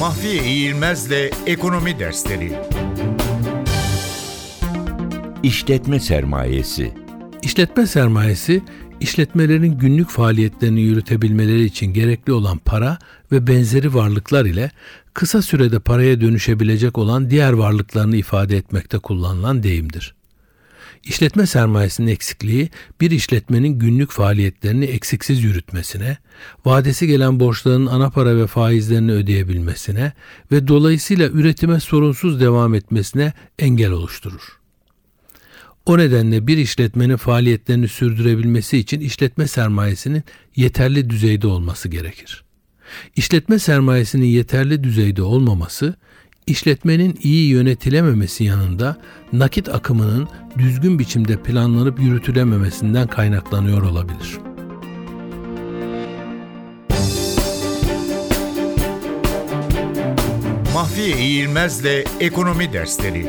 Mahfiye 0.00 0.44
İğilmez'le 0.44 1.30
Ekonomi 1.46 1.98
Dersleri 1.98 2.52
İşletme 5.42 6.00
sermayesi 6.00 6.92
İşletme 7.42 7.86
sermayesi, 7.86 8.62
işletmelerin 9.00 9.78
günlük 9.78 10.10
faaliyetlerini 10.10 10.80
yürütebilmeleri 10.80 11.64
için 11.64 11.86
gerekli 11.86 12.32
olan 12.32 12.58
para 12.58 12.98
ve 13.32 13.46
benzeri 13.46 13.94
varlıklar 13.94 14.44
ile 14.44 14.70
kısa 15.14 15.42
sürede 15.42 15.80
paraya 15.80 16.20
dönüşebilecek 16.20 16.98
olan 16.98 17.30
diğer 17.30 17.52
varlıklarını 17.52 18.16
ifade 18.16 18.56
etmekte 18.56 18.98
kullanılan 18.98 19.62
deyimdir. 19.62 20.14
İşletme 21.04 21.46
sermayesinin 21.46 22.06
eksikliği 22.06 22.70
bir 23.00 23.10
işletmenin 23.10 23.78
günlük 23.78 24.10
faaliyetlerini 24.10 24.84
eksiksiz 24.84 25.44
yürütmesine, 25.44 26.16
vadesi 26.64 27.06
gelen 27.06 27.40
borçların 27.40 27.86
ana 27.86 28.10
para 28.10 28.36
ve 28.36 28.46
faizlerini 28.46 29.12
ödeyebilmesine 29.12 30.12
ve 30.52 30.68
dolayısıyla 30.68 31.28
üretime 31.28 31.80
sorunsuz 31.80 32.40
devam 32.40 32.74
etmesine 32.74 33.32
engel 33.58 33.90
oluşturur. 33.90 34.60
O 35.86 35.98
nedenle 35.98 36.46
bir 36.46 36.58
işletmenin 36.58 37.16
faaliyetlerini 37.16 37.88
sürdürebilmesi 37.88 38.78
için 38.78 39.00
işletme 39.00 39.46
sermayesinin 39.46 40.22
yeterli 40.56 41.10
düzeyde 41.10 41.46
olması 41.46 41.88
gerekir. 41.88 42.44
İşletme 43.16 43.58
sermayesinin 43.58 44.26
yeterli 44.26 44.84
düzeyde 44.84 45.22
olmaması, 45.22 45.94
işletmenin 46.50 47.18
iyi 47.22 47.48
yönetilememesi 47.48 48.44
yanında 48.44 48.96
nakit 49.32 49.68
akımının 49.68 50.28
düzgün 50.58 50.98
biçimde 50.98 51.42
planlanıp 51.42 52.00
yürütülememesinden 52.00 53.06
kaynaklanıyor 53.06 53.82
olabilir. 53.82 54.38
Mahfiye 60.74 61.16
İğilmez'le 61.18 62.04
Ekonomi 62.20 62.72
Dersleri 62.72 63.26